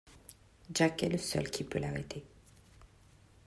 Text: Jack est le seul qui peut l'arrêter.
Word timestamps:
Jack 0.73 1.03
est 1.03 1.09
le 1.09 1.19
seul 1.19 1.51
qui 1.51 1.63
peut 1.63 1.77
l'arrêter. 1.77 2.25